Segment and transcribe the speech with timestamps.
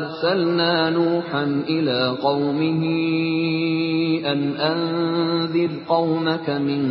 [0.02, 6.82] arsalna Nuhan ila qawmihi an anzir qawmaka min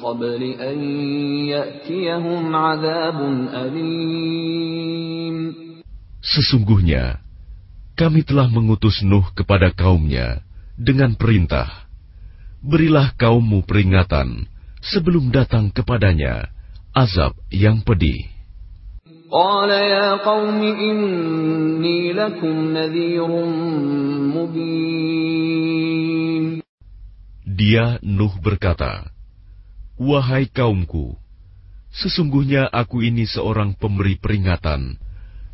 [0.00, 0.80] qabli an
[1.44, 5.52] ya'tiyahum azabun alim.
[6.24, 7.27] Sesungguhnya,
[7.98, 10.46] kami telah mengutus Nuh kepada kaumnya
[10.78, 11.90] dengan perintah,
[12.62, 14.46] berilah kaummu peringatan
[14.78, 16.46] sebelum datang kepadanya
[16.94, 18.22] azab yang pedih.
[19.28, 20.14] Ya
[27.42, 29.10] Dia Nuh berkata,
[29.98, 31.18] Wahai kaumku,
[31.90, 35.02] sesungguhnya aku ini seorang pemberi peringatan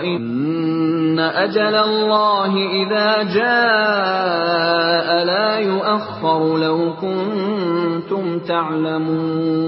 [0.00, 9.60] إن أجل الله إذا جاء لا يؤخر لو كنتم تعلمون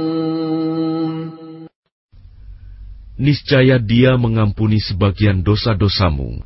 [3.22, 6.42] Niscaya dia mengampuni sebagian dosa-dosamu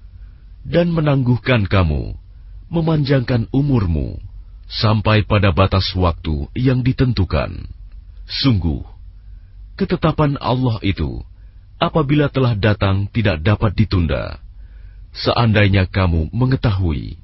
[0.61, 2.13] dan menangguhkan kamu,
[2.69, 4.21] memanjangkan umurmu
[4.69, 7.65] sampai pada batas waktu yang ditentukan.
[8.29, 8.85] Sungguh,
[9.81, 11.25] ketetapan Allah itu
[11.81, 14.41] apabila telah datang tidak dapat ditunda.
[15.17, 17.17] Seandainya kamu mengetahui.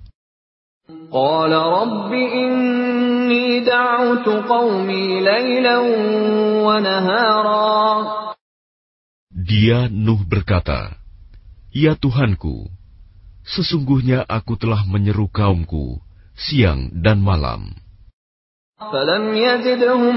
[9.33, 10.97] Dia Nuh berkata,
[11.73, 12.69] Ya Tuhanku,
[13.45, 16.01] sesungguhnya aku telah menyeru kaumku
[16.37, 17.77] siang dan malam.
[18.83, 20.17] فَلَمْ يَزِدْهُمْ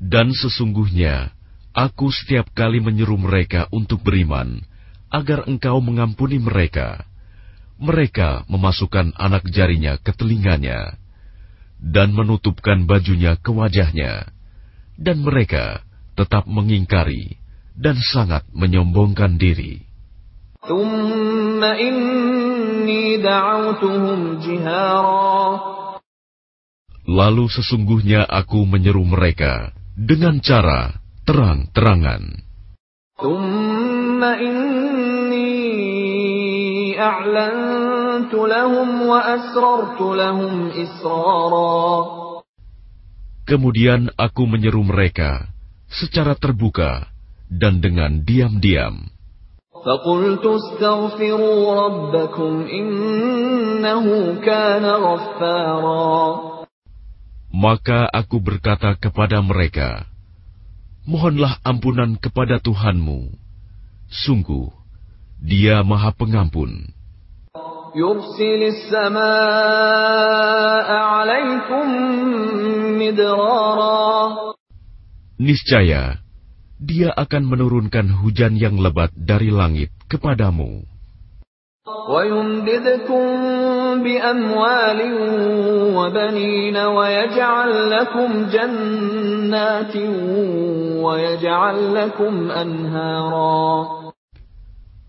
[0.00, 1.30] Dan sesungguhnya,
[1.76, 4.64] aku setiap kali menyeru mereka untuk beriman,
[5.12, 7.04] agar engkau mengampuni mereka.
[7.78, 10.98] Mereka memasukkan anak jarinya ke telinganya,
[11.80, 14.28] dan menutupkan bajunya ke wajahnya
[15.00, 15.80] dan mereka
[16.12, 17.40] tetap mengingkari
[17.72, 19.80] dan sangat menyombongkan diri.
[27.05, 32.43] Lalu sesungguhnya aku menyeru mereka dengan cara terang-terangan.
[43.45, 45.53] Kemudian aku menyeru mereka
[45.85, 47.13] secara terbuka
[47.47, 49.14] dan dengan diam-diam.
[57.50, 60.04] Maka aku berkata kepada mereka,
[61.08, 63.32] Mohonlah ampunan kepada Tuhanmu.
[64.10, 64.68] Sungguh,
[65.40, 66.92] dia maha pengampun.
[67.96, 69.28] يرسل السماء
[70.94, 71.86] عليكم
[73.02, 74.10] مدرارا
[75.40, 76.20] Niscaya,
[76.85, 80.85] dia akan menurunkan hujan yang lebat dari langit kepadamu.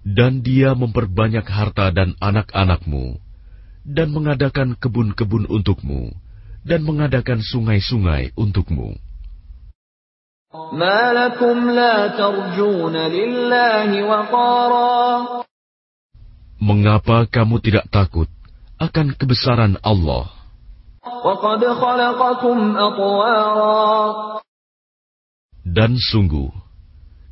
[0.07, 3.21] Dan dia memperbanyak harta dan anak-anakmu,
[3.85, 6.13] dan mengadakan kebun-kebun untukmu,
[6.65, 9.06] dan mengadakan sungai-sungai untukmu.
[16.57, 18.29] Mengapa kamu tidak takut
[18.81, 20.33] akan kebesaran Allah?
[25.67, 26.51] Dan sungguh,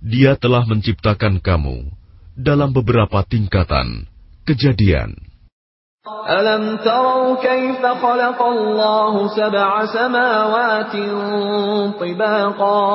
[0.04, 1.88] Dia telah menciptakan kamu
[2.36, 4.04] dalam beberapa tingkatan
[4.44, 5.33] kejadian.
[6.29, 10.93] ألم تروا كيف خلق الله سبع سماوات
[11.99, 12.85] طباقا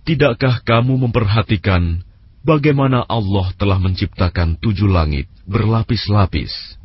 [0.00, 2.02] Tidakkah kamu memperhatikan
[2.42, 6.80] bagaimana Allah telah menciptakan tujuh langit berlapis-lapis?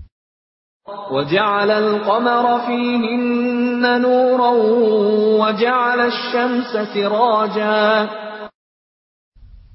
[0.85, 4.51] وجعل القمر فيهن نورا
[5.41, 7.81] وجعل الشمس سراجا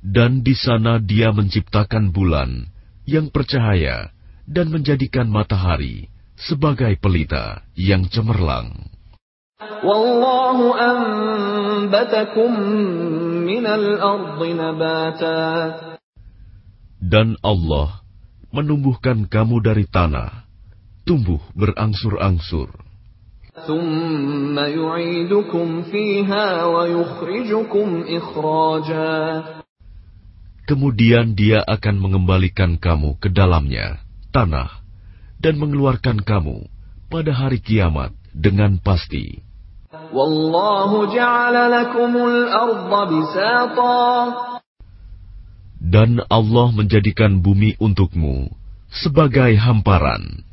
[0.00, 2.70] Dan di sana dia menciptakan bulan
[3.04, 4.13] yang bercahaya
[4.48, 8.90] dan menjadikan matahari sebagai pelita yang cemerlang.
[9.60, 10.58] والله
[10.90, 12.50] أنبتكم
[13.44, 15.44] من الأرض نباتا
[17.00, 18.04] Dan Allah
[18.52, 20.44] menumbuhkan kamu dari tanah,
[21.08, 22.68] tumbuh berangsur-angsur.
[23.66, 29.16] ثم يعيدكم فيها ويخرجكم إخراجا
[30.70, 33.98] Kemudian dia akan mengembalikan kamu ke dalamnya,
[34.35, 34.67] tanah
[35.39, 36.67] dan mengeluarkan kamu
[37.07, 39.39] pada hari kiamat dengan pasti.
[45.79, 48.51] Dan Allah menjadikan bumi untukmu
[48.91, 50.43] sebagai hamparan.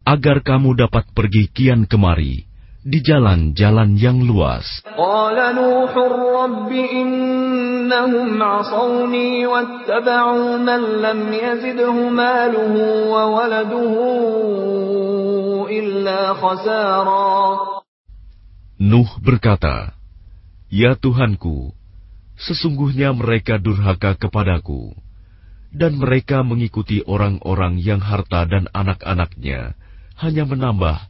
[0.00, 2.49] Agar kamu dapat pergi kian kemari
[2.80, 4.64] di jalan-jalan yang luas.
[18.80, 19.92] Nuh berkata,
[20.72, 21.76] Ya Tuhanku,
[22.40, 24.96] sesungguhnya mereka durhaka kepadaku,
[25.68, 29.76] dan mereka mengikuti orang-orang yang harta dan anak-anaknya
[30.16, 31.09] hanya menambah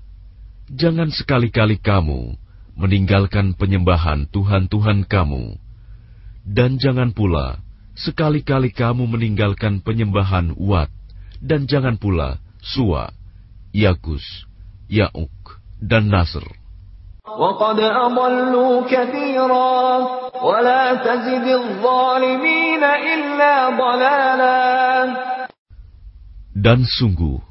[0.71, 2.39] Jangan sekali-kali kamu
[2.79, 5.59] meninggalkan penyembahan Tuhan-Tuhan kamu,
[6.47, 7.59] dan jangan pula
[7.91, 10.87] sekali-kali kamu meninggalkan penyembahan Wat,
[11.43, 13.11] dan jangan pula Suwa,
[13.75, 14.23] Yakus,
[14.87, 16.47] Yauk, dan Nasr.
[26.55, 27.50] Dan sungguh,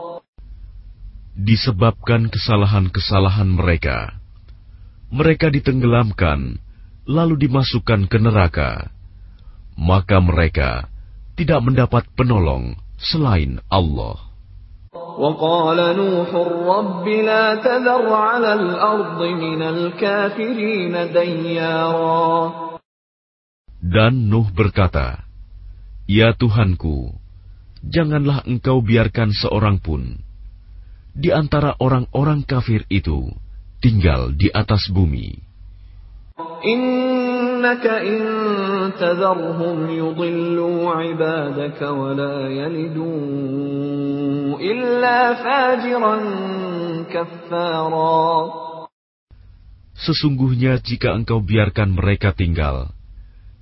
[1.40, 4.16] Disebabkan kesalahan-kesalahan mereka,
[5.12, 6.56] mereka ditenggelamkan
[7.04, 8.88] lalu dimasukkan ke neraka,
[9.76, 10.88] maka mereka
[11.36, 14.26] tidak mendapat penolong selain Allah.
[15.16, 16.28] وقال نوح
[16.68, 22.28] رب لا تذر على الأرض من الكافرين ديارا
[23.86, 25.24] Dan Nuh berkata,
[26.04, 27.16] Ya Tuhanku,
[27.86, 30.20] janganlah engkau biarkan seorang pun
[31.11, 33.31] di antara orang-orang kafir itu
[33.83, 35.35] tinggal di atas bumi.
[50.01, 52.89] Sesungguhnya jika engkau biarkan mereka tinggal,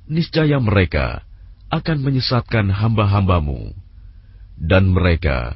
[0.07, 1.27] niscaya mereka
[1.67, 3.75] akan menyesatkan hamba-hambamu.
[4.59, 5.55] Dan mereka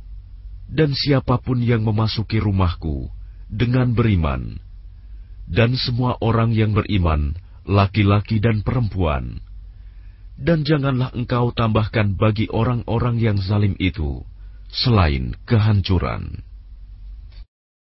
[0.71, 3.11] dan siapa pun yang memasuki rumahku
[3.51, 4.55] dengan beriman,
[5.51, 7.35] dan semua orang yang beriman,
[7.67, 9.43] laki-laki dan perempuan,
[10.39, 14.23] dan janganlah engkau tambahkan bagi orang-orang yang zalim itu
[14.71, 16.39] selain kehancuran.